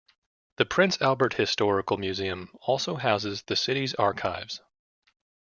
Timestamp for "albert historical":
0.99-1.95